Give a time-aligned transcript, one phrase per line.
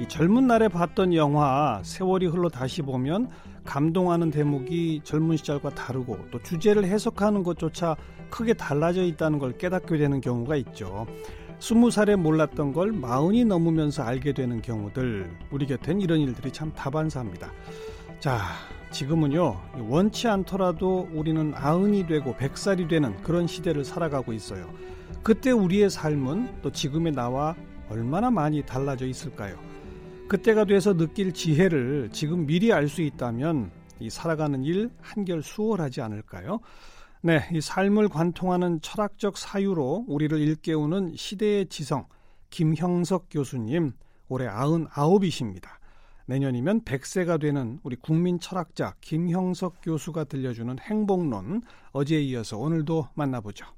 [0.00, 3.30] 이 젊은 날에 봤던 영화 세월이 흘러 다시 보면
[3.64, 7.96] 감동하는 대목이 젊은 시절과 다르고 또 주제를 해석하는 것조차
[8.30, 11.06] 크게 달라져 있다는 걸 깨닫게 되는 경우가 있죠.
[11.58, 17.50] 스무 살에 몰랐던 걸 마흔이 넘으면서 알게 되는 경우들 우리 곁엔 이런 일들이 참 다반사입니다.
[18.20, 18.40] 자,
[18.92, 24.68] 지금은요, 원치 않더라도 우리는 아흔이 되고 백살이 되는 그런 시대를 살아가고 있어요.
[25.24, 27.56] 그때 우리의 삶은 또 지금의 나와
[27.90, 29.67] 얼마나 많이 달라져 있을까요?
[30.28, 36.60] 그때가 돼서 느낄 지혜를 지금 미리 알 수 있다면 이 살아가는 일 한결 수월하지 않을까요?
[37.22, 42.06] 네, 이 삶을 관통하는 철학적 사유로 우리를 일깨우는 시대의 지성
[42.50, 43.92] 김형석 교수님
[44.28, 45.80] 올해 아흔 아홉이십니다.
[46.26, 53.77] 내년이면 100세가 되는 우리 국민 철학자 김형석 교수가 들려주는 행복론 어제에 이어서 오늘도 만나보죠.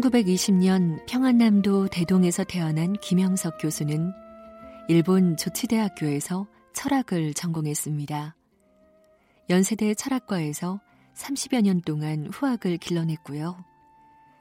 [0.00, 4.12] (1920년) 평안남도 대동에서 태어난 김형석 교수는
[4.88, 8.36] 일본 조치대학교에서 철학을 전공했습니다.
[9.48, 10.80] 연세대 철학과에서
[11.14, 13.56] 30여 년 동안 후학을 길러냈고요.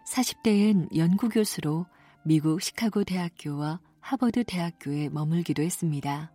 [0.09, 1.85] 40대엔 연구교수로
[2.23, 6.33] 미국 시카고 대학교와 하버드 대학교에 머물기도 했습니다.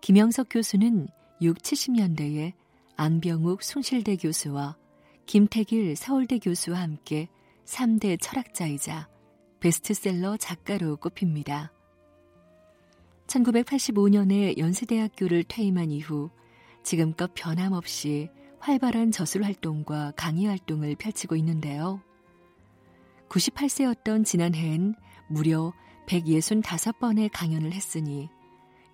[0.00, 1.08] 김영석 교수는
[1.40, 2.52] 6, 70년대에
[2.96, 4.76] 앙병욱 숭실대 교수와
[5.26, 7.28] 김태길 서울대 교수와 함께
[7.66, 9.08] 3대 철학자이자
[9.60, 11.72] 베스트셀러 작가로 꼽힙니다.
[13.26, 16.30] 1985년에 연세대학교를 퇴임한 이후
[16.84, 22.00] 지금껏 변함없이 활발한 저술 활동과 강의 활동을 펼치고 있는데요.
[23.28, 24.94] 98세였던 지난해엔
[25.28, 25.72] 무려
[26.06, 28.28] 165번의 강연을 했으니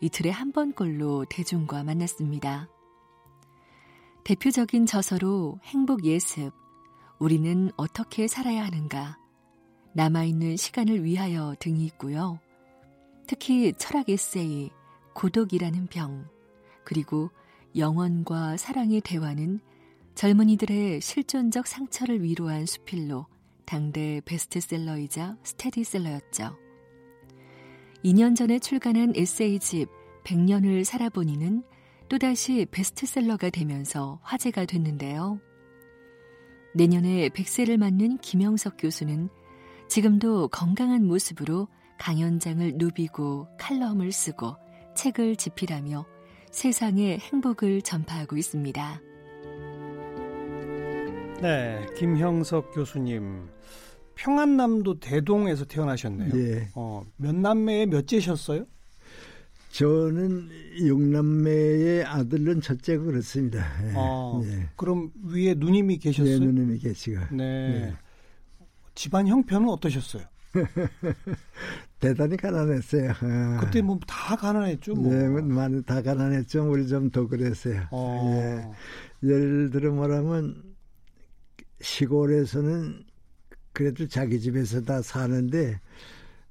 [0.00, 2.68] 이틀에 한 번꼴로 대중과 만났습니다.
[4.24, 6.61] 대표적인 저서로 행복 예습,
[7.22, 9.16] 우리는 어떻게 살아야 하는가,
[9.92, 12.40] 남아있는 시간을 위하여 등이 있고요.
[13.28, 14.70] 특히 철학 에세이,
[15.14, 16.26] 고독이라는 병,
[16.82, 17.30] 그리고
[17.76, 19.60] 영원과 사랑의 대화는
[20.16, 23.26] 젊은이들의 실존적 상처를 위로한 수필로
[23.66, 26.58] 당대 베스트셀러이자 스테디셀러였죠.
[28.04, 29.88] 2년 전에 출간한 에세이집
[30.24, 31.62] 100년을 살아보니는
[32.08, 35.38] 또다시 베스트셀러가 되면서 화제가 됐는데요.
[36.74, 39.28] 내년에 100세를 맞는 김영석 교수는
[39.88, 41.68] 지금도 건강한 모습으로
[41.98, 44.56] 강연장을 누비고 칼럼을 쓰고
[44.96, 46.06] 책을 집필하며
[46.50, 49.00] 세상에 행복을 전파하고 있습니다.
[51.42, 53.48] 네, 김형석 교수님.
[54.14, 56.32] 평안남도 대동에서 태어나셨네요.
[56.32, 56.68] 네.
[56.74, 58.64] 어, 몇 남매의 몇째셨어요?
[59.72, 60.48] 저는
[60.80, 63.66] 육남매의 아들은 첫째고 그렇습니다.
[63.94, 64.68] 어, 네.
[64.76, 66.38] 그럼 위에 누님이 계셨어요?
[66.40, 67.18] 네, 누님이 계시고.
[67.30, 67.36] 네.
[67.36, 67.94] 네.
[68.94, 70.24] 집안 형편은 어떠셨어요?
[72.00, 73.10] 대단히 가난했어요.
[73.12, 73.60] 어.
[73.60, 74.94] 그때 뭐 다 가난했죠.
[74.94, 75.10] 뭐.
[75.14, 76.70] 네, 많이 다 가난했죠.
[76.70, 77.86] 우리 좀 더 그랬어요.
[77.90, 78.30] 어.
[79.24, 79.28] 예.
[79.28, 80.62] 예를 들어 뭐라면
[81.80, 83.04] 시골에서는
[83.72, 85.80] 그래도 자기 집에서 다 사는데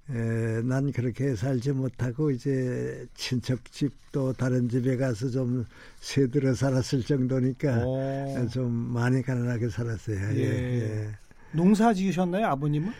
[0.09, 5.66] 에, 난 그렇게 살지 못하고 이제 친척 집도 다른 집에 가서 좀
[6.00, 8.47] 새들어 살았을 정도니까 오.
[8.51, 10.17] 좀 많이 가난하게 살았어요.
[10.34, 10.39] 예.
[10.39, 10.81] 예.
[10.81, 11.09] 예.
[11.53, 12.91] 농사 지으셨나요, 아버님은?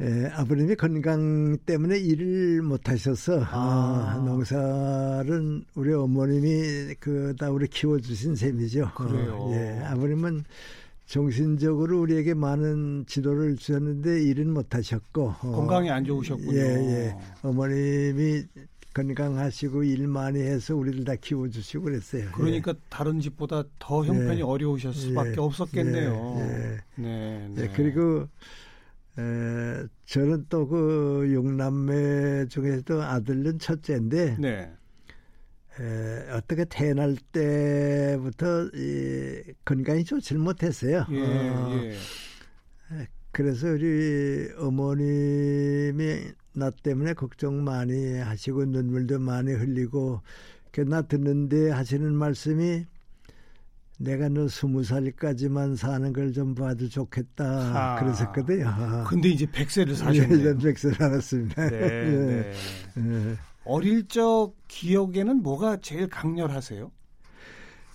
[0.00, 4.16] 예, 아버님이 건강 때문에 일을 못 하셔서 아.
[4.16, 8.90] 어, 농사는 우리 어머님이 그다 우리 키워 주신 셈이죠.
[8.96, 9.36] 그래요.
[9.38, 10.44] 어, 예, 아버님은
[11.06, 16.56] 정신적으로 우리에게 많은 지도를 주셨는데 일은 못 하셨고 어, 건강이 안 좋으셨군요.
[16.56, 17.16] 예, 예.
[17.42, 18.44] 어머님이
[18.94, 22.30] 건강하시고 일 많이 해서 우리를 다 키워주시고 그랬어요.
[22.32, 22.80] 그러니까 예.
[22.88, 24.42] 다른 집보다 더 형편이 예.
[24.42, 25.36] 어려우셨을 수밖에 예.
[25.38, 26.36] 없었겠네요.
[26.38, 26.42] 예.
[26.44, 27.48] 네, 네.
[27.54, 27.72] 네.
[27.74, 28.28] 그리고
[29.18, 34.72] 에, 저는 또그 육남매 중에서도 아들은 첫째인데 네.
[35.80, 41.06] 에, 어떻게 태어날 때부터 이, 건강이 좋지 못했어요.
[41.10, 41.80] 예, 어,
[42.92, 43.08] 예.
[43.30, 50.20] 그래서 우리 어머님이 나 때문에 걱정 많이 하시고 눈물도 많이 흘리고
[50.70, 52.84] 그나 듣는데 하시는 말씀이
[53.98, 59.04] 내가 너 스무 살까지만 사는 걸 좀 봐도 좋겠다 아, 그랬었거든요.
[59.08, 60.48] 근데 이제 백세를 사셨네요.
[60.50, 61.70] 예, 백세를 살았습니다.
[61.70, 62.52] 네, 네.
[62.96, 63.36] 네.
[63.64, 66.90] 어릴 적 기억에는 뭐가 제일 강렬하세요?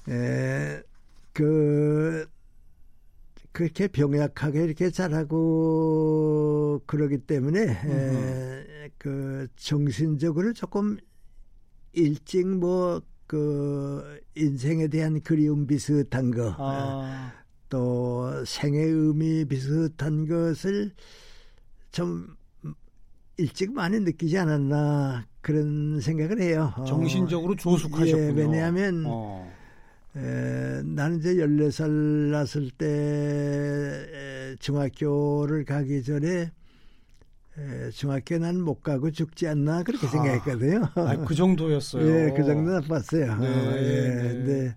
[0.10, 0.82] 에,
[1.34, 2.28] 그
[3.52, 10.98] 그렇게 병약하게 이렇게 자라고 그러기 때문에 에, 그 정신적으로 조금
[11.94, 17.34] 일찍 뭐 그 인생에 대한 그리움 비슷한 거, 아.
[17.70, 20.94] 또 생의 의미 비슷한 것을
[21.92, 22.38] 좀
[23.38, 26.74] 일찍 많이 느끼지 않았나 그런 생각을 해요.
[26.78, 26.86] 어.
[26.86, 28.30] 정신적으로 조숙하셨군요.
[28.30, 29.52] 예, 왜냐하면 어.
[30.16, 31.90] 에, 나는 이제 14살
[32.32, 36.52] 났을 때 중학교를 가기 전에
[37.60, 40.90] 에, 중학교 난 못 가고 죽지 않나 그렇게 아, 생각했거든요.
[40.96, 42.08] 아, 그 정도였어요.
[42.08, 43.38] 예, 그 정도 나빴어요.
[43.38, 44.34] 네, 어, 예, 네.
[44.46, 44.76] 네.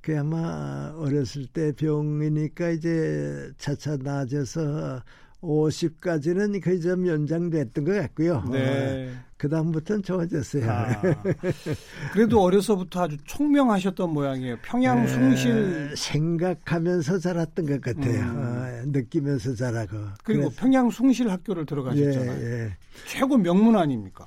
[0.00, 5.02] 그 아마 어렸을 때 병이니까 이제 차차 나아져서
[5.46, 8.44] 50까지는 거의 좀 연장됐던 것 같고요.
[8.50, 9.08] 네.
[9.08, 10.70] 어, 그 다음부터는 좋아졌어요.
[10.70, 11.00] 아,
[12.12, 14.56] 그래도 어려서부터 아주 총명하셨던 모양이에요.
[14.62, 18.22] 평양 숭실 생각하면서 자랐던 것 같아요.
[18.22, 18.36] 음.
[18.36, 19.96] 어, 느끼면서 자라고.
[20.24, 22.42] 그리고 그래서, 평양 숭실 학교를 들어가셨잖아요.
[22.42, 22.76] 예, 예.
[23.06, 24.26] 최고 명문 아닙니까?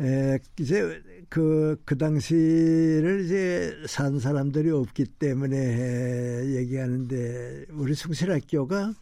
[0.00, 8.94] 에, 이제 그, 그 당시를 이제 산 사람들이 없기 때문에 얘기하는데 우리 숭실학교가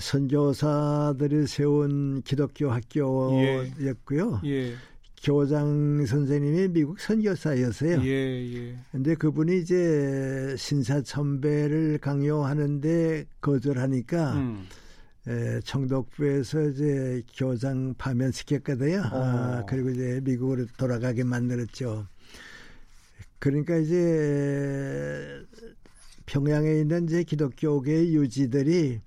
[0.00, 4.40] 선교사들이 세운 기독교 학교였고요.
[4.44, 4.50] 예.
[4.50, 4.74] 예.
[5.22, 8.02] 교장 선생님이 미국 선교사였어요.
[8.04, 8.76] 예, 예.
[8.90, 14.66] 근데 그분이 이제 신사참배를 강요하는데 거절하니까 음.
[15.28, 19.00] 에, 청독부에서 이제 교장 파면시켰거든요.
[19.12, 19.22] 어.
[19.22, 22.06] 아, 그리고 이제 미국으로 돌아가게 만들었죠.
[23.38, 25.42] 그러니까 이제
[26.24, 29.00] 평양에 있는 이제 기독교계 유지들이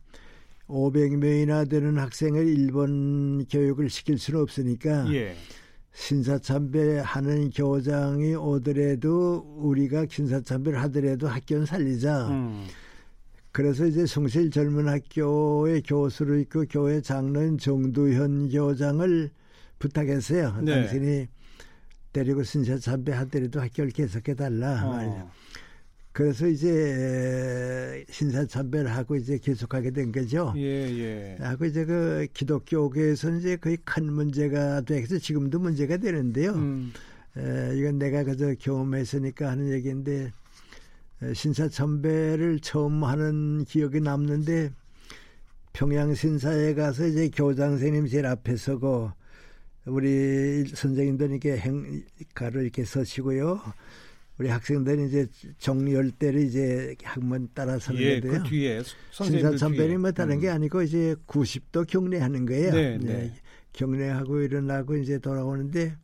[0.67, 5.35] 500명이나 되는 학생을 일본 교육을 시킬 수는 없으니까 예.
[5.93, 12.29] 신사참배 하는 교장이 오더라도 우리가 신사참배를 하더라도 학교는 살리자.
[12.29, 12.65] 음.
[13.51, 19.29] 그래서 이제 성실 젊은 학교의 교수로 있고 교회 장로인 정두현 교장을
[19.77, 20.61] 부탁했어요.
[20.61, 20.71] 네.
[20.73, 21.27] 당신이
[22.11, 24.81] 데리고 신사참배 하더라도 학교를 계속해 달라.
[24.85, 25.31] 어.
[26.13, 30.53] 그래서 이제 신사참배를 하고 이제 계속하게 된 거죠.
[30.55, 31.37] 예, 예.
[31.39, 36.51] 하고 이제 그 기독교계에서는 이제 거의 큰 문제가 돼서 지금도 문제가 되는데요.
[36.53, 36.93] 음.
[37.35, 40.31] 에, 이건 내가 그저 경험했으니까 하는 얘기인데
[41.33, 44.71] 신사참배를 처음 하는 기억이 남는데
[45.73, 49.11] 평양 신사에 가서 이제 교장 선생님 제일 앞에 서고
[49.85, 53.59] 우리 선생님들 이렇게 행가를 이렇게 서시고요.
[54.39, 55.27] 우리 학생들이 이제
[55.59, 58.43] 정열 때를 이제 학문 따라 서는 예, 건데요.
[58.43, 58.81] 그 뒤에
[59.11, 60.39] 신사참배는 뭐 다른 음.
[60.39, 62.71] 게 아니고 이제 90도 경례하는 거예요.
[62.71, 63.13] 네, 네.
[63.13, 63.33] 네.
[63.73, 65.95] 경례하고 일어나고 이제 돌아오는데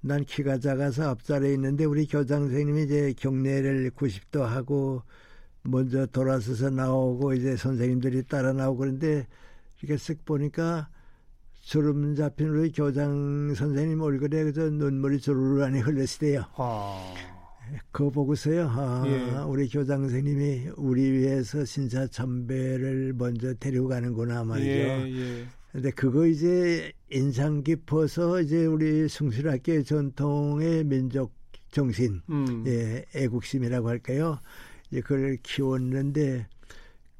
[0.00, 5.02] 난 키가 작아서 앞자리에 있는데 우리 교장 선생님이 이제 경례를 90도 하고
[5.62, 9.26] 먼저 돌아서서 나오고 이제 선생님들이 따라 나오고 그런데
[9.80, 10.88] 이렇게 쓱 보니까
[11.60, 16.46] 주름 잡힌 우리 교장 선생님 얼굴에 그저 눈물이 주르르하니 흘렀어요.
[16.56, 17.41] 아.
[17.90, 18.68] 그거 보고서요.
[18.68, 19.38] 아, 예.
[19.46, 24.68] 우리 교장 선생님이 우리 위해서 신사 참배를 먼저 데리고 가는구나 말이죠.
[24.68, 25.46] 예, 예.
[25.72, 31.32] 근데 그거 이제 인상 깊어서 이제 우리 숭실학교의 전통의 민족
[31.70, 32.64] 정신, 음.
[32.66, 34.38] 예, 애국심이라고 할까요?
[34.90, 36.46] 이제 그걸 키웠는데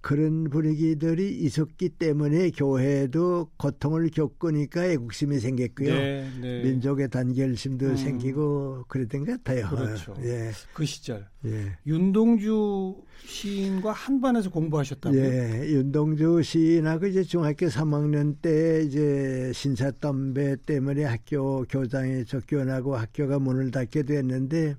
[0.02, 5.94] 그런 분위기들이 있었기 때문에 교회도 고통을 겪으니까 애국심이 생겼고요.
[5.94, 6.62] 네, 네.
[6.64, 7.96] 민족의 단결심도 음.
[7.96, 9.68] 생기고 그랬던 것 같아요.
[9.68, 10.14] 그렇죠.
[10.24, 10.50] 예.
[10.74, 11.28] 그 시절.
[11.46, 11.78] 예.
[11.86, 15.20] 윤동주 시인과 한반에서 공부하셨다고요?
[15.20, 15.68] 예.
[15.68, 24.02] 윤동주 시인하고 이제 중학교 3학년 때 이제 신사담배 때문에 학교 교장이 쫓겨나고 학교가 문을 닫게
[24.02, 24.74] 됐는데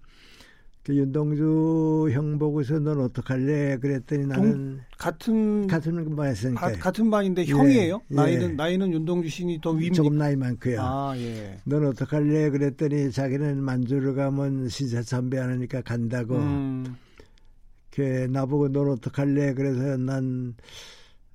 [0.83, 3.77] 그 윤동주 형 보고서 넌 어떡할래?
[3.77, 8.01] 그랬더니 나는 같은 같은 반이었으니까 같은 반인데 형이에요?
[8.11, 8.53] 예, 나이는 예.
[8.53, 9.95] 나이는 윤동주 씨니 더 위입니까?
[9.95, 10.81] 조금 나이 많고요.
[10.81, 11.57] 아 예.
[11.63, 12.49] 넌 어떡할래?
[12.49, 16.35] 그랬더니 자기는 만주를 가면 신사참배 하니까 간다고.
[16.35, 16.97] 음.
[17.89, 19.53] 그 나보고 넌 어떡할래?
[19.53, 20.53] 그래서 난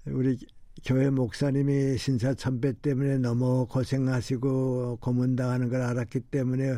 [0.05, 0.37] 우리
[0.85, 6.77] 교회 목사님이 신사참배 때문에 너무 고생하시고 고문당하는 걸 알았기 때문에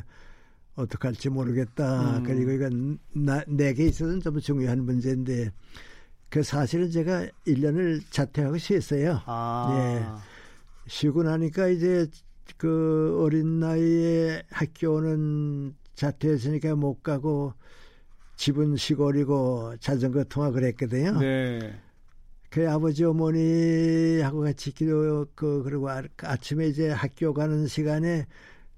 [0.81, 2.19] 어떡할지 모르겠다.
[2.19, 2.23] 음.
[2.23, 5.51] 그리고 이건 나, 내게 있어서는 좀 중요한 문제인데
[6.29, 9.21] 그 사실은 제가 1년을 자퇴하고 쉬었어요.
[9.27, 9.69] 아.
[9.77, 10.31] 예.
[10.87, 12.07] 쉬고 나니까 이제
[12.57, 17.55] 그 어린 나이에 학교는 자퇴했으니까 못 가고
[18.37, 21.19] 집은 시골이고 자전거 통화 그랬거든요.
[21.19, 21.79] 네.
[22.49, 28.27] 그 아버지 어머니하고 같이 기도 그 그리고 아, 아침에 이제 학교 가는 시간에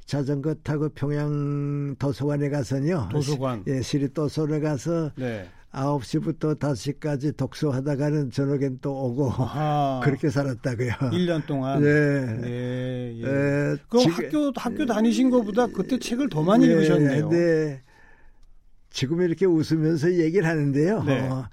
[0.05, 3.09] 자전거 타고 평양 도서관에 가서요.
[3.11, 3.65] 도서관.
[3.67, 5.49] 예, 시리 도서관에 가서 네.
[5.73, 10.01] 9시부터 5시까지 독서하다가는 저녁엔 또 오고 아하.
[10.05, 10.93] 그렇게 살았다고요.
[11.13, 11.81] 1년 동안.
[11.81, 11.89] 네.
[11.89, 13.15] 예.
[13.17, 13.23] 예.
[13.23, 13.77] 예.
[13.89, 17.29] 그럼 지금, 학교 학교 다니신 것보다 그때 책을 더 많이 예, 읽으셨네요.
[17.31, 17.83] 네.
[18.91, 21.03] 지금 이렇게 웃으면서 얘기를 하는데요.
[21.05, 21.21] 네.
[21.29, 21.49] 어,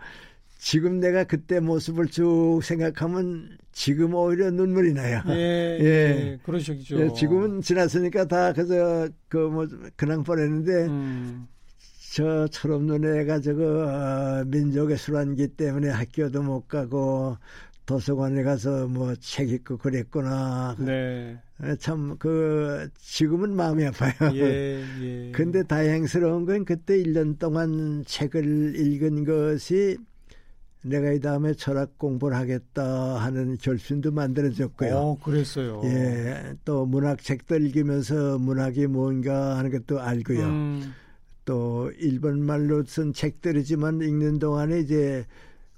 [0.59, 5.23] 지금 내가 그때 모습을 쭉 생각하면 지금 오히려 눈물이 나요.
[5.29, 5.31] 예,
[5.79, 5.85] 예.
[5.85, 6.99] 예 그러셨죠.
[6.99, 11.47] 예, 지금은 지났으니까 다 그저 그뭐 그냥 보냈는데 음.
[12.13, 17.37] 저처럼 눈에가 저거 어, 민족의 술안기 때문에 학교도 못 가고
[17.85, 20.75] 도서관에 가서 뭐 책 읽고 그랬구나.
[20.77, 21.39] 네.
[21.61, 24.13] 어, 참, 그, 지금은 마음이 아파요.
[24.33, 25.31] 예, 예.
[25.33, 29.97] 근데 다행스러운 건 그때 1년 동안 책을 읽은 것이
[30.81, 34.95] 내가 이 다음에 철학 공부를 하겠다 하는 결심도 만들어졌고요.
[34.95, 35.81] 어, 그랬어요.
[35.83, 40.45] 예, 또 문학 책도 읽으면서 문학이 뭔가 하는 것도 알고요.
[40.45, 40.93] 음.
[41.43, 45.25] 또 일본 말로 쓴 책들이지만 읽는 동안에 이제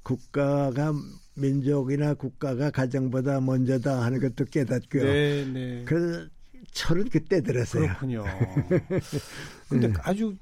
[0.03, 0.93] 국가가
[1.35, 5.03] 민족이나 국가가 가정보다 먼저다 하는 것도 깨닫고요.
[5.03, 5.83] 네, 네.
[5.85, 6.27] 그래서
[6.73, 7.83] 철은 그때 들었어요.
[7.83, 8.23] 그렇군요.
[9.69, 9.93] 근데 네.
[10.03, 10.35] 아주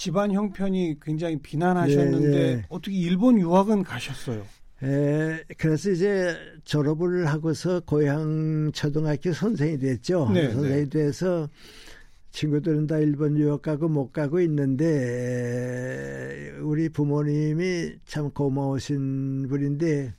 [0.00, 2.64] 집안 형편이 굉장히 비난하셨는데 예, 예.
[2.70, 4.46] 어떻게 일본 유학은 가셨어요?
[4.82, 10.30] 예, 그래서 이제 졸업을 하고서 고향 초등학교 선생이 됐죠.
[10.32, 10.88] 네, 선생이 네.
[10.88, 11.50] 돼서
[12.30, 14.88] 친구들은 다 일본 유학 가고 못 가고 있는데
[16.62, 20.14] 우리 부모님이 참 고마우신 분인데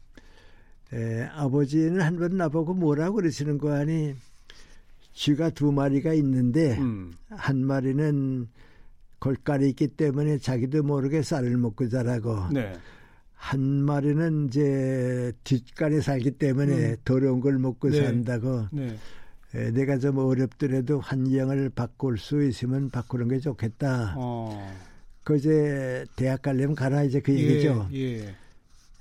[0.94, 4.14] 에, 아버지는 한 번 나보고 뭐라고 그러시는 거 아니
[5.14, 7.14] 쥐가 두 마리가 있는데 음.
[7.30, 8.48] 한 마리는
[9.22, 12.74] 골깔이 있기 때문에 자기도 모르게 쌀을 먹고 자라고 네.
[13.36, 16.96] 한 마리는 이제 뒷간에 살기 때문에 음.
[17.06, 18.04] 더러운 걸 먹고 네.
[18.04, 18.98] 산다고 네.
[19.54, 24.16] 에, 내가 좀 어렵더라도 환경을 바꿀 수 있으면 바꾸는 게 좋겠다.
[24.18, 24.68] 어.
[25.24, 27.90] 그 이제 대학 가려면 가라 이제 그 예, 얘기죠.
[27.94, 28.34] 예.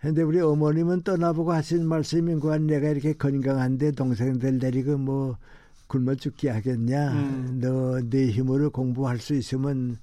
[0.03, 5.39] 근데 우리 어머님은 떠나보고 하신 말씀인 거한 내가 이렇게 건강한데 동생들 데리고 뭐
[5.87, 7.13] 굶어 죽기 하겠냐.
[7.13, 7.59] 음.
[7.61, 9.97] 너내 힘으로 공부할 수 있으면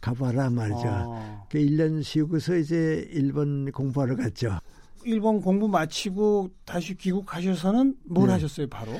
[0.00, 0.82] 가봐라 말이죠.
[0.86, 1.44] 아.
[1.50, 4.58] 그 1년 쉬고서 이제 일본 공부하러 갔죠.
[5.04, 8.34] 일본 공부 마치고 다시 귀국하셔서는 뭘 네.
[8.34, 8.92] 하셨어요, 바로?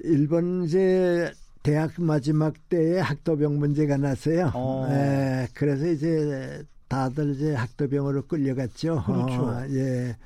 [0.00, 1.32] 일본 이제
[1.62, 4.50] 대학 마지막 때에 학도병 문제가 났어요.
[4.54, 4.86] 어.
[4.90, 9.04] 네, 그래서 이제 다들 이제 학도병으로 끌려갔죠.
[9.04, 9.42] 그렇죠.
[9.42, 10.16] 어, 예.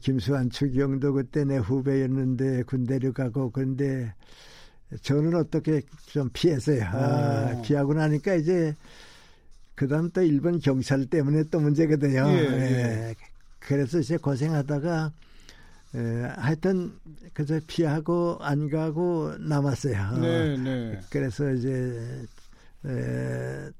[0.00, 4.12] 김수환 추경도 그때 내 후배였는데 군대를 가고 그런데
[5.02, 6.82] 저는 어떻게 좀 피했어요.
[6.84, 7.62] 아, 어.
[7.62, 8.74] 피하고 나니까 이제
[9.78, 12.26] 그다음 또 일본 경찰 때문에 또 문제거든요.
[12.30, 13.10] 예, 예.
[13.10, 13.14] 예.
[13.60, 15.12] 그래서 이제 고생하다가
[15.94, 15.98] 에,
[16.36, 16.92] 하여튼
[17.32, 20.18] 그저 피하고 안 가고 남았어요.
[20.20, 21.00] 네, 네.
[21.10, 22.26] 그래서 이제
[22.86, 23.70] 에,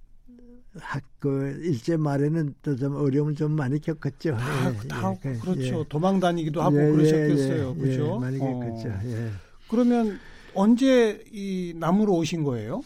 [0.78, 4.36] 학그 일제 말에는 또 좀 어려움을 좀 많이 겪었죠.
[4.36, 5.80] 다, 예, 다 예, 그, 그렇죠.
[5.80, 5.84] 예.
[5.88, 7.74] 도망 다니기도 하고 예, 그러셨겠어요.
[7.76, 8.20] 예, 그렇죠.
[8.20, 8.88] 많이 겪었죠.
[8.88, 9.30] 어.
[9.68, 10.20] 그러면
[10.54, 12.82] 언제 이 남으로 오신 거예요?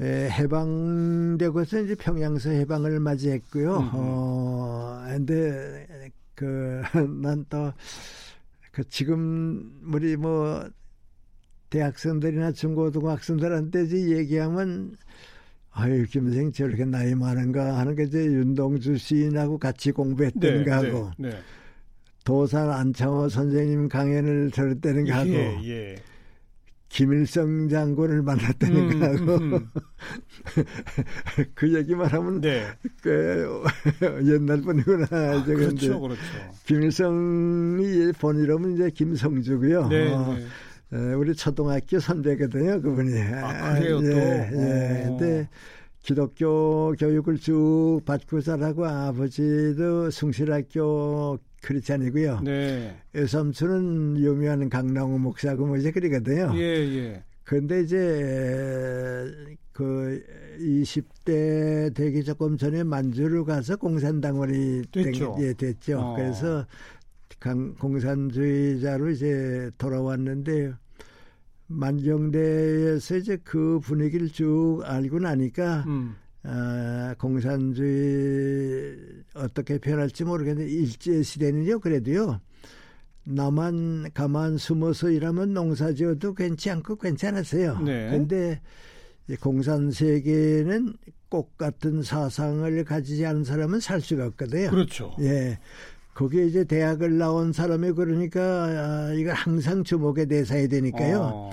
[0.00, 3.76] 에, 해방되고서 이제 평양서 해방을 맞이했고요.
[3.78, 3.90] 음.
[3.94, 5.86] 어, 근데
[6.34, 6.82] 그
[7.22, 7.72] 난 또
[8.78, 10.64] 그 지금 우리 뭐
[11.70, 14.94] 대학생들이나 중고등학생들한테 이제 얘기하면
[15.72, 21.30] 아유 김생 저렇게 나이 많은가 하는 게 이제 윤동주 시인하고 같이 공부했던 네, 거하고 네,
[21.30, 21.38] 네.
[22.24, 25.96] 도산 안창호 선생님 강연을 들었다는 거하고 예, 예.
[26.88, 29.68] 김일성 장군을 만났다는 음, 거하고 음, 음.
[31.54, 32.66] 그 얘기만 하면 네.
[33.02, 33.62] 그
[34.24, 35.06] 옛날 분이구나.
[35.10, 36.20] 아, 그렇죠, 그렇죠.
[36.64, 39.88] 김일성이 본 이름은 이제 김성주고요.
[39.88, 40.36] 네, 어,
[40.90, 41.14] 네.
[41.14, 43.20] 우리 초등학교 선배거든요, 그분이.
[43.20, 44.16] 아, 그래요, 예, 또?
[44.16, 45.04] 예.
[45.04, 45.18] 어.
[45.18, 45.48] 근데
[46.02, 52.40] 기독교 교육을 쭉 받고 자라고 아버지도 숭실학교 크리스찬이고요.
[52.40, 52.96] 네.
[53.14, 56.52] 여삼촌은 유명한 강남호 목사고 뭐 이제 그러거든요.
[56.54, 57.24] 예, 예.
[57.44, 60.22] 근데 이제 그
[60.60, 65.34] 20대 되기 조금 전에 만주를 가서 공산당원이 됐죠.
[65.36, 65.98] 된, 예, 됐죠.
[65.98, 66.16] 어.
[66.16, 66.66] 그래서
[67.40, 70.72] 강, 공산주의자로 이제 돌아왔는데
[71.68, 76.16] 만경대에서 이제 그 분위기를 쭉 알고 나니까 음.
[76.50, 78.96] 아, 공산주의
[79.34, 82.40] 어떻게 변할지 모르겠는데 일제 시대는요 그래도요
[83.24, 87.80] 나만 가만 숨어서 일하면 농사 지어도 괜찮고 괜찮았어요.
[87.80, 88.08] 네.
[88.10, 88.60] 근데
[89.40, 90.94] 공산 세계는
[91.28, 94.70] 꽃 같은 사상을 가지지 않은 사람은 살 수가 없거든요.
[94.70, 95.14] 그렇죠.
[95.20, 95.58] 예.
[96.14, 101.20] 거기에 이제 대학을 나온 사람이 그러니까 아, 이걸 항상 주목의 대사야 되니까요.
[101.20, 101.50] 어.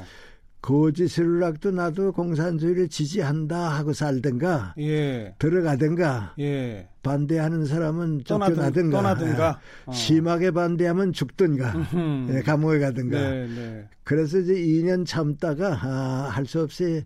[0.65, 5.35] 거짓을락도 나도 공산주의를 지지한다 하고 살든가 예.
[5.37, 6.87] 들어가든가 예.
[7.03, 9.59] 반대하는 사람은 쫓겨나든가 떠나든가.
[9.85, 9.91] 어.
[9.91, 12.31] 심하게 반대하면 죽든가 음.
[12.33, 13.87] 예, 감옥에 가든가 네, 네.
[14.03, 17.03] 그래서 이제 2년 참다가 아, 할 수 없이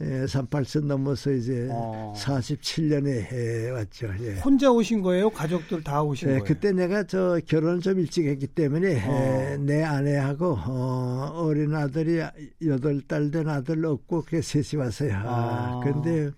[0.00, 2.14] 예, 38선 넘어서 이제 어.
[2.16, 4.08] 47년에 예, 왔죠.
[4.20, 4.34] 예.
[4.38, 5.28] 혼자 오신 거예요?
[5.30, 6.44] 가족들 다 오신 예, 거예요?
[6.44, 9.50] 그때 내가 저 결혼을 좀 일찍 했기 때문에 어.
[9.52, 12.20] 예, 내 아내하고 어, 어린 아들이
[12.64, 15.12] 여덟 달 된 아들 없고 그게 셋이 왔어요.
[15.14, 15.20] 아.
[15.26, 16.30] 아, 근데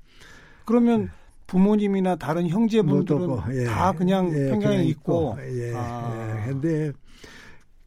[0.64, 1.10] 그러면
[1.46, 3.64] 부모님이나 다른 못 형제분들은 오고 예.
[3.64, 5.36] 다 그냥 예, 평양에 그냥 있고.
[5.38, 5.72] 예.
[5.76, 6.44] 아.
[6.46, 6.50] 예.
[6.52, 6.92] 근데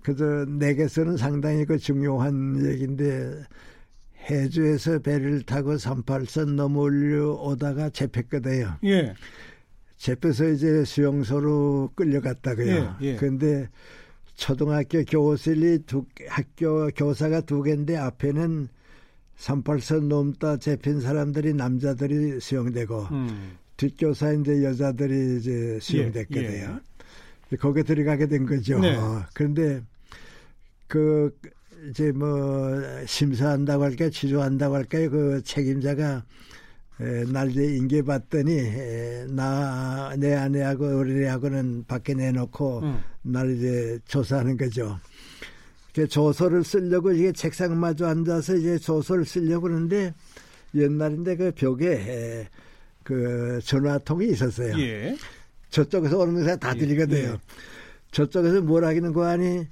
[0.04, 3.42] 그저 내게서는 상당히 그 중요한 얘기인데
[4.30, 8.78] 해주에서 배를 타고 38선 넘어올려 오다가 잡혔거든요.
[8.86, 9.14] 예.
[9.98, 12.98] 잡혀서 이제 수용소로 끌려갔다고요.
[13.02, 13.16] 예, 예.
[13.16, 13.70] 근데
[14.36, 18.68] 초등학교 교실이 두 학교 교사가 두 개인데 앞에는
[19.38, 23.58] 38선 넘다 잡힌 사람들이 남자들이 수용되고 음.
[23.78, 26.80] 뒷교사 이제 여자들이 이제 수용됐거든요.
[27.52, 28.80] 예, 거기에 들어가게 된 거죠.
[28.80, 28.96] 네.
[28.96, 29.82] 어, 그런데
[30.88, 31.36] 그
[31.90, 36.24] 이제 뭐 심사한다고 할까요, 취조한다고 할까요, 그 책임자가
[37.02, 43.00] 에, 날 이제 인계받더니 에, 나, 내 아내하고 어린애하고는 밖에 내놓고 음.
[43.24, 45.00] 날 이제 조사하는 거죠.
[45.94, 50.14] 그 조서를 쓰려고 이게 책상 마주 앉아서 이제 조서를 쓰려고 그러는데
[50.74, 52.48] 옛날인데 그 벽에 에,
[53.04, 54.80] 그 전화통이 있었어요.
[54.80, 55.16] 예.
[55.70, 57.30] 저쪽에서 오는 것에 다 예, 들리거든요.
[57.34, 57.38] 예.
[58.12, 59.68] 저쪽에서 뭘 하기는 거하니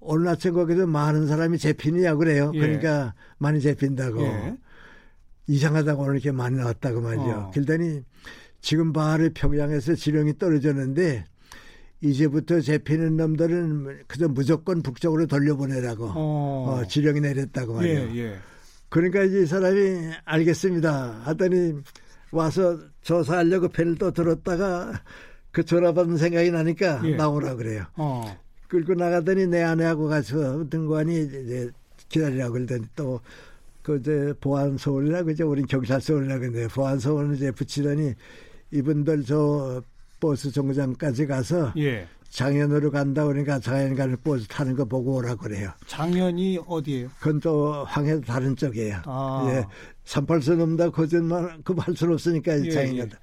[0.00, 2.50] 오늘 아침 거기서 많은 사람이 잡히느냐 그래요.
[2.54, 2.58] 예.
[2.58, 4.22] 그러니까 많이 잡힌다고.
[4.22, 4.56] 예.
[5.46, 7.30] 이상하다고 오늘 이렇게 많이 나왔다고 말이죠.
[7.30, 7.50] 어.
[7.52, 8.02] 그러더니
[8.60, 11.24] 지금 바로 평양에서 지령이 떨어졌는데
[12.02, 16.80] 이제부터 잡히는 놈들은 그저 무조건 북쪽으로 돌려보내라고 어.
[16.80, 18.10] 어, 지령이 내렸다고 말이에요.
[18.14, 18.38] 예, 예.
[18.88, 21.74] 그러니까 이제 이 사람이 알겠습니다 하더니
[22.32, 25.02] 와서 조사하려고 배를 또 들었다가
[25.50, 27.16] 그 전화 받는 생각이 나니까 예.
[27.16, 27.84] 나오라 그래요.
[27.96, 28.38] 어.
[28.70, 31.70] 끌고 나가더니 내 아내하고 가서 등관이 이제
[32.08, 38.14] 기다리라고 그러더니 또그 이제 보안소원이라고 이제 우린 경찰서원이라고 했는데 보안소원을 이제 붙이더니
[38.70, 39.82] 이분들 저
[40.20, 42.06] 버스 정거장까지 가서 예.
[42.28, 45.72] 장현으로 간다 그러니까 장현 가는 버스 타는 거 보고 오라 그래요.
[45.88, 47.08] 장현이 어디예요?
[47.18, 49.02] 그건 또 황해도 다른 쪽이에요.
[49.04, 49.48] 아.
[49.50, 49.66] 예.
[50.04, 53.18] 38선 넘다 거짓말 그 할 수는 없으니까 예, 장인가다.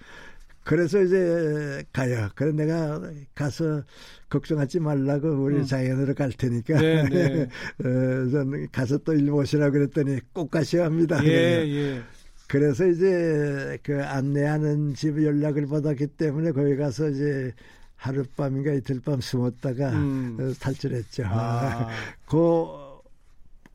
[0.68, 2.28] 그래서 이제 가요.
[2.36, 3.02] 그래 내가
[3.34, 3.84] 가서
[4.30, 5.66] 걱정하지 말라고 우리 음.
[5.66, 6.80] 장인으로 갈 테니까.
[6.82, 7.44] 네, 네.
[7.80, 11.24] 어, 전 가서 또 일 모시라 그랬더니 꼭 가셔야 합니다.
[11.24, 12.02] 예, 예.
[12.48, 17.54] 그래서 이제 그 안내하는 집 연락을 받았기 때문에 거기 가서 이제
[17.96, 20.38] 하룻밤인가 이틀밤 숨었다가 음.
[20.40, 21.24] 어, 탈출했죠.
[21.28, 21.88] 아.
[22.30, 22.36] 그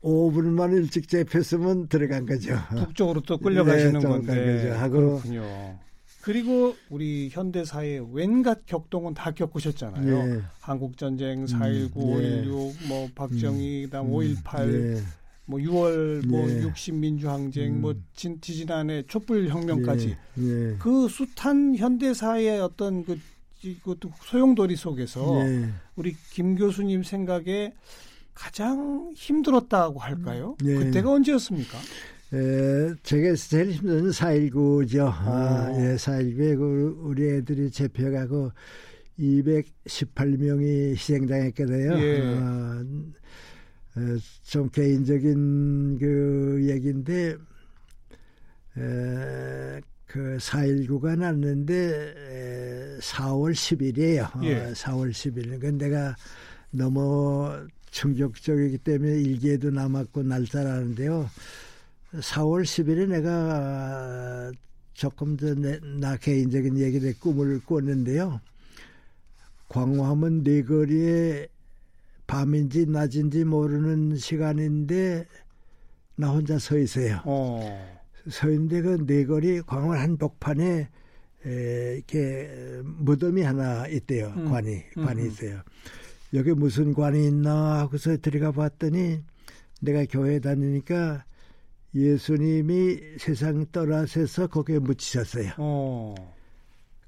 [0.03, 2.55] 5분만 일찍 잡혔으면 들어간 거죠.
[2.69, 4.35] 북쪽으로 또 끌려가시는 네, 좀 건데.
[4.35, 4.73] 간 거죠.
[4.79, 5.79] 하고 그렇군요.
[6.23, 10.35] 그리고 우리 현대 사회 웬갓 격동은 다 겪으셨잖아요.
[10.35, 10.41] 예.
[10.61, 12.43] 한국 전쟁 4.19, 예.
[12.45, 15.03] 5.16, 뭐 박정희, 그다음 음, 5.18, 예.
[15.45, 16.61] 뭐 6월 뭐 예.
[16.61, 17.81] 60 민주항쟁, 음.
[17.81, 20.43] 뭐 진, 지난해 촛불 혁명까지 예.
[20.43, 20.75] 예.
[20.79, 23.19] 그 숱한 현대 사회의 어떤 그
[23.61, 25.69] 이것도 소용돌이 속에서 예.
[25.97, 27.73] 우리 김 교수님 생각에
[28.33, 30.55] 가장 힘들었다고 할까요?
[30.63, 30.75] 예.
[30.75, 31.77] 그때가 언제였습니까?
[32.33, 35.05] 에, 제가 제일 힘든 4.19죠.
[35.05, 35.81] 아, 어.
[35.81, 38.51] 예, 4.19에 그 우리 애들이 잡혀가고
[39.19, 41.99] 218명이 희생당했거든요.
[41.99, 42.19] 예.
[42.21, 42.83] 어,
[43.95, 47.37] 어, 좀 개인적인 그 얘기인데,
[48.77, 51.73] 에, 그 4.19가 났는데
[52.17, 54.43] 에, 4월 10일이에요.
[54.43, 54.55] 예.
[54.55, 55.59] 어, 4월 10일.
[55.59, 56.15] 그 내가
[56.71, 61.29] 너무 충격적이기 때문에 일기에도 남았고 날짜라는데요.
[62.13, 64.51] 4월 10일에 내가
[64.93, 68.39] 조금 전에 나 개인적인 얘기를 꿈을 꿨는데요.
[69.69, 71.47] 광화문 네거리에
[72.27, 75.25] 밤인지 낮인지 모르는 시간인데
[76.15, 77.21] 나 혼자 서 있어요.
[77.25, 77.99] 어.
[78.29, 80.89] 서 있는데 그 네거리 광화문 한복판에
[81.45, 84.33] 에, 이렇게 무덤이 하나 있대요.
[84.37, 84.49] 음.
[84.49, 85.27] 관이 관이 음, 음.
[85.27, 85.61] 있어요.
[86.35, 89.21] 여기 무슨 관이 있나 하고서 들어가 봤더니
[89.81, 91.25] 내가 교회 다니니까
[91.95, 95.51] 예수님이 세상 떠나셔서 거기에 묻히셨어요.
[95.57, 96.15] 어.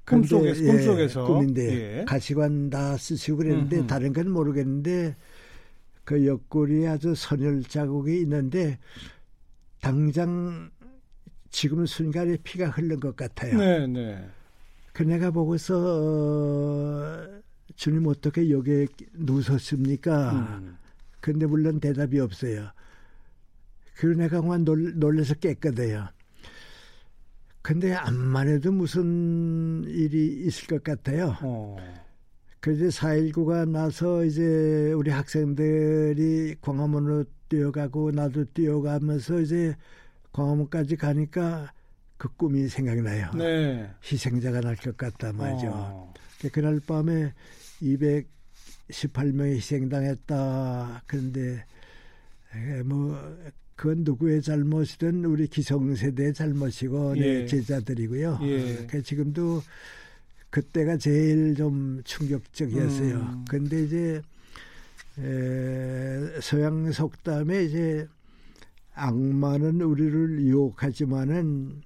[0.06, 2.04] 꿈속에서 예, 꿈속에서 꿈인데 예.
[2.04, 3.86] 가시관 다 쓰시고 그랬는데 음흠.
[3.88, 5.16] 다른 건 모르겠는데
[6.04, 8.78] 그 옆구리에 아주 선혈 자국이 있는데
[9.80, 10.70] 당장
[11.50, 13.58] 지금 순간에 피가 흐른 것 같아요.
[13.58, 14.24] 네, 네.
[14.92, 17.40] 그 내가 보고서 어,
[17.74, 20.58] 주님 어떻게 여기에 누우셨습니까?
[20.60, 20.76] 음.
[21.20, 22.70] 근데 물론 대답이 없어요.
[23.96, 26.08] 그리고 내가 그만 놀, 놀래서 깼거든요.
[27.62, 31.36] 근데 암만 해도 무슨 일이 있을 것 같아요.
[31.42, 31.76] 어.
[32.60, 39.74] 그래서 4.19가 나서 이제 우리 학생들이 광화문으로 뛰어가고 나도 뛰어가면서 이제
[40.32, 41.72] 광화문까지 가니까
[42.16, 43.30] 그 꿈이 생각나요.
[43.34, 43.90] 네.
[44.04, 45.66] 희생자가 날 것 같다 말이죠.
[45.72, 46.14] 어.
[46.52, 47.32] 그날 밤에
[47.82, 51.02] 218명이 희생당했다.
[51.06, 51.64] 그런데
[52.84, 53.18] 뭐
[53.76, 57.20] 그건 누구의 잘못이든 우리 기성세대의 잘못이고 예.
[57.20, 58.38] 내 제자들이고요.
[58.42, 58.86] 예.
[58.86, 59.62] 그 지금도
[60.48, 63.16] 그때가 제일 좀 충격적이었어요.
[63.16, 63.44] 음.
[63.48, 64.22] 근데 이제
[65.18, 68.08] 에, 서양 속담에 이제
[68.94, 71.82] 악마는 우리를 유혹하지만은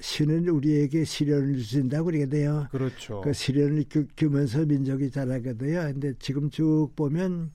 [0.00, 2.68] 신은 우리에게 시련을 주신다고 그러거든요.
[2.70, 3.20] 그렇죠.
[3.22, 5.80] 그 시련을 겪으면서 민족이 자라거든요.
[5.92, 7.50] 근데 지금 쭉 보면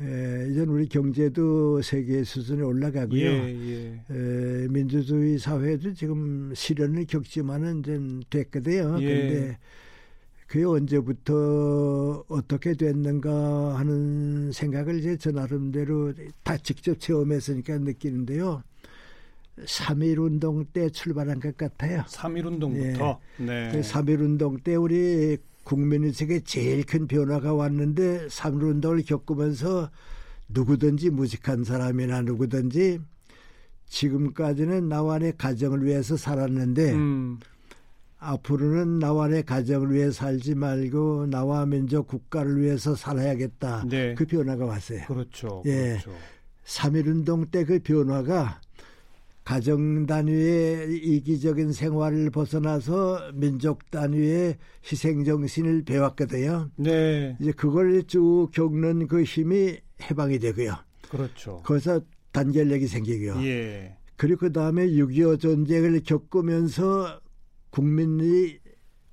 [0.00, 3.20] 에, 이젠 우리 경제도 세계 수준에 올라가고요.
[3.20, 4.14] 예, 예.
[4.14, 8.98] 에, 민주주의 사회도 지금 시련을 겪지만은 좀 됐거든요.
[9.00, 9.06] 예.
[9.06, 9.58] 근데
[10.46, 18.62] 그게 언제부터 어떻게 됐는가 하는 생각을 이제 저 나름대로 다 직접 체험했으니까 느끼는데요.
[19.64, 22.04] 3.1 운동 때 출발한 것 같아요.
[22.06, 23.20] 3.1 운동부터?
[23.38, 23.66] 네.
[23.66, 23.72] 네.
[23.72, 25.36] 그 3.1 운동 때 우리
[25.68, 29.90] 국민의식에 제일 큰 변화가 왔는데 3.1 운동을 겪으면서
[30.48, 33.00] 누구든지 무식한 사람이나 누구든지
[33.86, 37.38] 지금까지는 나와 내 가정을 위해서 살았는데 음.
[38.18, 43.84] 앞으로는 나와 내 가정을 위해 살지 말고 나와 민족 국가를 위해서 살아야겠다.
[43.88, 44.14] 네.
[44.14, 45.04] 그 변화가 왔어요.
[45.06, 45.62] 그렇죠.
[45.66, 45.98] 예.
[46.02, 46.12] 그렇죠.
[46.64, 48.60] 3.1운동 때 그 변화가
[49.48, 56.68] 가정 단위의 이기적인 생활을 벗어나서 민족 단위의 희생 정신을 배웠거든요.
[56.76, 57.34] 네.
[57.40, 60.74] 이제 그걸 쭉 겪는 그 힘이 해방이 되고요.
[61.08, 61.62] 그렇죠.
[61.64, 63.42] 거기서 단결력이 생기고요.
[63.46, 63.96] 예.
[64.16, 67.18] 그리고 그 다음에 6.25 전쟁을 겪으면서
[67.70, 68.58] 국민이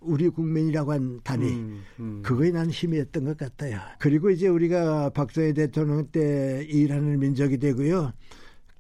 [0.02, 2.22] 우리 국민이라고 한 단위 음, 음.
[2.26, 3.80] 그거에 난 힘이었던 것 같아요.
[4.00, 8.12] 그리고 이제 우리가 박정희 대통령 때 일하는 민족이 되고요.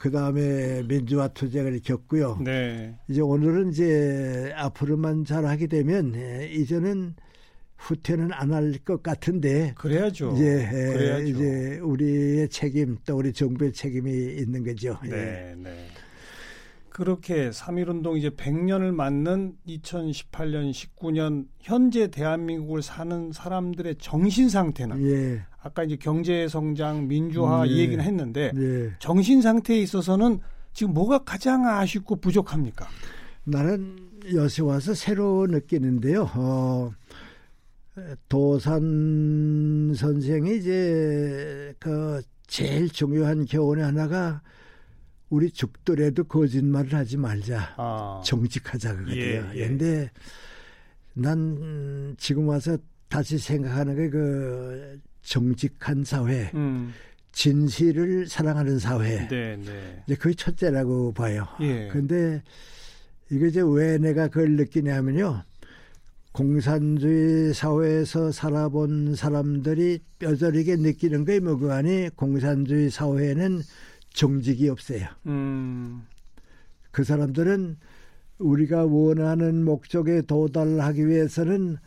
[0.05, 2.37] 그 다음에 민주화 투쟁을 겪고요.
[2.45, 2.95] 네.
[3.09, 7.15] 이제 오늘은 이제 앞으로만 잘 하게 되면 예, 이제는
[7.77, 9.73] 후퇴는 안 할 것 같은데.
[9.75, 10.33] 그래야죠.
[10.35, 11.23] 이제 예, 그래야죠.
[11.23, 14.95] 이제 우리의 책임 또 우리 정부의 책임이 있는 거죠.
[15.05, 15.09] 예.
[15.09, 15.87] 네, 네.
[16.89, 25.41] 그렇게 3.1운동 이제 100년을 맞는 2018년, 19년 현재 대한민국을 사는 사람들의 정신 상태는 예.
[25.65, 27.69] 아까 이제 경제 성장, 민주화 네.
[27.71, 28.91] 이 얘기는 했는데 네.
[28.99, 30.39] 정신 상태에 있어서는
[30.73, 32.87] 지금 뭐가 가장 아쉽고 부족합니까?
[33.45, 33.97] 나는
[34.35, 36.29] 여기 와서 새로 느끼는데요.
[36.35, 36.91] 어,
[38.29, 44.43] 도산 선생이 이제 그 제일 중요한 교훈의 하나가
[45.31, 47.73] 우리 죽더라도 거짓말을 하지 말자.
[47.77, 48.21] 아.
[48.23, 49.49] 정직하자 그거예요.
[49.55, 49.67] 예, 예.
[49.67, 50.11] 근데
[51.15, 52.77] 난 지금 와서
[53.09, 56.93] 다시 생각하는 게 그 정직한 사회, 음.
[57.31, 59.27] 진실을 사랑하는 사회.
[59.27, 60.03] 네, 네.
[60.05, 61.45] 이제 그게 첫째라고 봐요.
[61.59, 61.89] 예.
[61.91, 62.41] 근데
[63.29, 65.43] 이게 이제 왜 내가 그걸 느끼냐면요.
[66.31, 73.61] 공산주의 사회에서 살아본 사람들이 뼈저리게 느끼는 게 뭐그아니 공산주의 사회에는
[74.13, 75.07] 정직이 없어요.
[75.25, 76.03] 음.
[76.91, 77.77] 그 사람들은
[78.37, 81.77] 우리가 원하는 목적에 도달하기 위해서는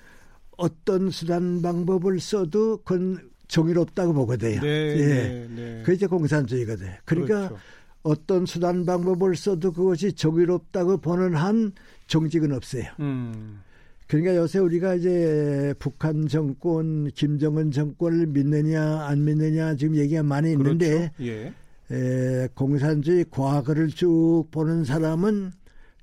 [0.59, 4.61] 어떤 수단 방법을 써도 그건 정의롭다고 보거든요.
[4.61, 5.07] 네, 예.
[5.07, 5.83] 네, 네.
[5.83, 6.87] 그게 이제 공산주의거든.
[6.87, 7.59] 요 그러니까 그렇죠.
[8.03, 11.73] 어떤 수단 방법을 써도 그것이 정의롭다고 보는 한
[12.09, 12.85] 정직은 없어요.
[13.01, 13.61] 음.
[14.09, 21.12] 그러니까 요새 우리가 이제 북한 정권, 김정은 정권을 믿느냐 안 믿느냐 지금 얘기가 많이 있는데
[21.16, 21.25] 그렇죠.
[21.25, 21.53] 예.
[21.90, 25.53] 에, 공산주의 과거를 쭉 보는 사람은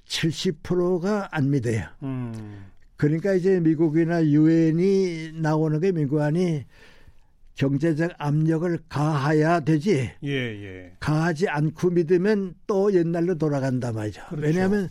[0.08, 1.84] 70%가 안 믿어요.
[2.04, 2.66] 음.
[2.98, 6.66] 그러니까 이제 미국이나 유엔이 나오는 게 민관이
[7.56, 10.12] 경제적 압력을 가해야 되지.
[10.24, 10.92] 예, 예.
[11.00, 14.22] 가하지 않고 믿으면 또 옛날로 돌아간다 말이죠.
[14.30, 14.46] 그렇죠.
[14.46, 14.90] 왜냐하면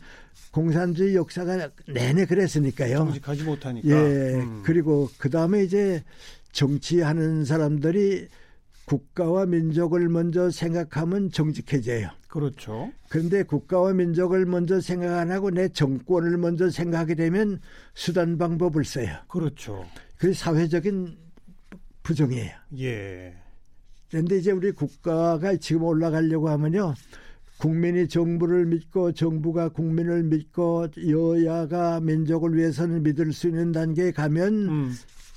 [0.51, 2.99] 공산주의 역사가 내내 그랬으니까요.
[2.99, 3.89] 정직하지 못하니까.
[3.89, 4.35] 예.
[4.35, 4.63] 음.
[4.65, 6.03] 그리고 그 다음에 이제
[6.53, 8.29] 정치하는 사람들이
[8.87, 12.09] 국가와 민족을 먼저 생각하면 정직해져요.
[12.35, 12.91] 그렇죠.
[13.09, 17.61] 그런데 국가와 민족을 먼저 생각 안 하고 내 정권을 먼저 생각하게 되면
[17.95, 19.19] 수단 방법을 써요.
[19.29, 19.87] 그렇죠.
[20.19, 21.17] 그게 사회적인
[22.03, 22.51] 부정이에요.
[22.81, 23.37] 예.
[24.11, 26.95] 그런데 이제 우리 국가가 지금 올라가려고 하면요.
[27.59, 34.93] 국민이 정부를 믿고 정부가 국민을 믿고 여야가 민족을 위해서는 믿을 수 있는 단계에 가면 음.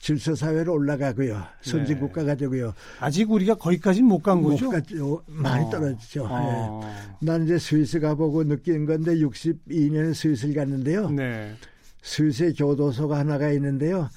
[0.07, 1.43] 질서 사회로 올라가고요.
[1.61, 1.99] 선진 네.
[1.99, 2.73] 국가가 되고요.
[3.01, 4.71] 아직 우리가 거기까지는 못 간 거죠.
[4.71, 5.21] 못.
[5.27, 5.69] 많이 어.
[5.69, 6.25] 떨어지죠.
[6.29, 6.81] 어.
[6.81, 7.25] 예.
[7.25, 11.09] 난 이제 스위스 가보고 느낀 건데 62년에 스위스를 갔는데요.
[11.09, 11.51] 네.
[12.01, 14.09] 스위스에 교도소가 하나가 있는데요.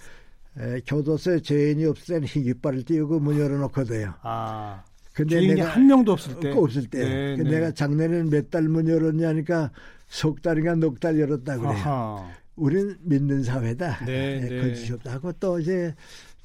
[0.60, 4.14] 에, 교도소에 죄인이 없을 때는 희귀발을 띄우고 문 열어놓거든요.
[4.22, 4.84] 아.
[5.12, 6.52] 근데 내가 한 명도 없을 때.
[6.52, 7.50] 없을 때 네, 그 네.
[7.50, 9.72] 내가 작년에는 몇 달 문 열었냐니까
[10.08, 11.72] 석 달인가 넉 달 열었다 그래요.
[11.72, 12.28] 아하.
[12.56, 14.04] 우리는 믿는 사회다.
[14.04, 14.92] 네, 예, 네.
[14.92, 15.94] 없다 하고 또 이제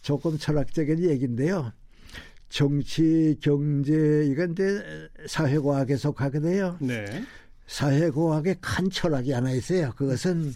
[0.02, 1.72] 조금 철학적인 얘기인데요.
[2.50, 6.78] 정치, 경제 이건 이제 사회과학에 속하거든요.
[6.80, 7.06] 네.
[7.68, 9.92] 사회과학에 큰 철학이 하나 있어요.
[9.96, 10.54] 그것은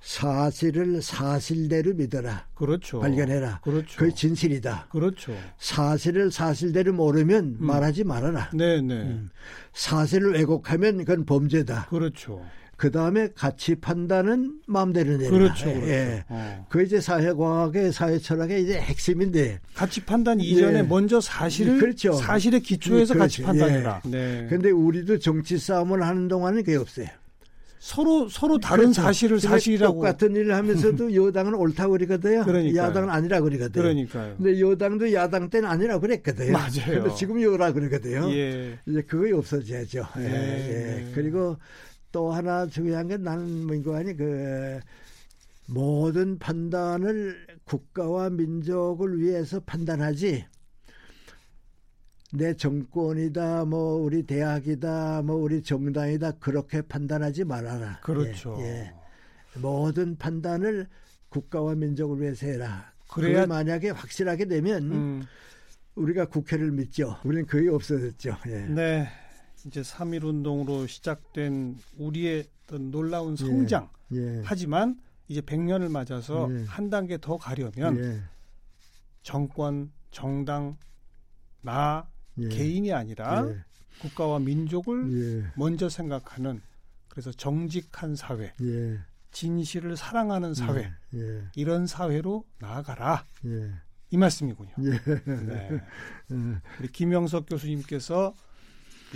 [0.00, 2.46] 사실을 사실대로 믿어라.
[2.54, 3.00] 그렇죠.
[3.00, 3.60] 발견해라.
[3.62, 3.98] 그렇죠.
[3.98, 4.86] 그게 진실이다.
[4.90, 5.36] 그렇죠.
[5.58, 7.66] 사실을 사실대로 모르면 음.
[7.66, 8.50] 말하지 말아라.
[8.54, 8.94] 네, 네.
[8.94, 9.30] 음.
[9.72, 11.86] 사실을 왜곡하면 그건 범죄다.
[11.86, 12.44] 그렇죠.
[12.76, 15.30] 그 다음에 가치 판단은 마음대로 내라.
[15.30, 15.64] 그렇죠.
[15.64, 15.88] 그렇죠.
[15.88, 16.24] 예.
[16.28, 16.66] 어.
[16.68, 19.60] 그 이제 사회과학의 사회철학의 이제 핵심인데.
[19.74, 20.82] 가치 판단 이전에 예.
[20.82, 22.12] 먼저 사실을 그렇죠.
[22.12, 23.58] 사실에 기초해서 예, 가치 그렇죠.
[23.60, 24.02] 판단해라.
[24.04, 24.46] 네.
[24.50, 27.06] 근데 우리도 정치 싸움을 하는 동안은 그게 없어요.
[27.78, 29.00] 서로 서로 다른 그렇죠.
[29.02, 32.44] 사실을 사실이라고 똑같은 일을 하면서도 여당은 옳다고 그러거든요.
[32.44, 32.76] 그러니까요.
[32.76, 33.82] 야당은 아니라고 그러거든요.
[33.82, 34.34] 그러니까요.
[34.36, 36.52] 근데 여당도 야당 때는 아니라고 그랬거든요.
[36.52, 37.02] 맞아요.
[37.02, 38.28] 근데 지금 여라 그러거든요.
[38.32, 38.78] 예.
[38.86, 40.04] 이제 그거 없어져야죠.
[40.18, 40.72] 예, 네, 예.
[41.04, 41.12] 네.
[41.14, 41.56] 그리고
[42.16, 44.80] 또 하나 중요한 건 나는 아니 그
[45.66, 50.46] 모든 판단을 국가와 민족을 위해서 판단하지
[52.32, 58.00] 내 정권이다 뭐 우리 대학이다 뭐 우리 정당이다 그렇게 판단하지 말아라.
[58.02, 58.56] 그렇죠.
[58.60, 58.92] 예, 예.
[59.60, 60.86] 모든 판단을
[61.28, 62.94] 국가와 민족을 위해서 해라.
[63.12, 65.22] 그래야- 만약에 확실하게 되면 음,
[65.96, 67.14] 우리가 국회를 믿죠.
[67.24, 68.36] 우리는 거의 없어졌죠.
[68.46, 68.60] 예.
[68.70, 69.06] 네.
[69.66, 73.88] 이제 3.1 운동으로 시작된 우리의 어떤 놀라운 성장.
[74.12, 74.42] 예.
[74.44, 76.64] 하지만 이제 100년을 맞아서 예.
[76.66, 78.22] 한 단계 더 가려면 예.
[79.22, 80.76] 정권, 정당,
[81.62, 82.48] 나 예.
[82.48, 83.56] 개인이 아니라 예.
[84.00, 85.52] 국가와 민족을 예.
[85.56, 86.60] 먼저 생각하는
[87.08, 88.98] 그래서 정직한 사회, 예.
[89.32, 91.42] 진실을 사랑하는 사회 예.
[91.56, 93.72] 이런 사회로 나아가라 예.
[94.10, 94.70] 이 말씀이군요.
[94.78, 94.90] 예.
[95.24, 95.82] 네.
[96.30, 96.60] 음.
[96.78, 98.34] 우리 김영석 교수님께서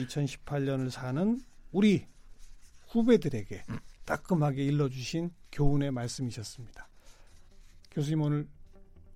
[0.07, 1.41] 2018년을 사는
[1.73, 2.07] 우리
[2.89, 3.65] 후배들에게
[4.05, 6.89] 따끔하게 일러주신 교훈의 말씀이셨습니다.
[7.91, 8.47] 교수님 오늘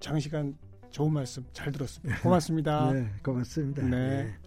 [0.01, 0.57] 장시간
[0.91, 2.21] 좋은 말씀 잘 들었습니다.
[2.21, 2.93] 고맙습니다.
[2.95, 3.83] 네, 고맙습니다.
[3.83, 3.97] 네.
[4.41, 4.44] 예.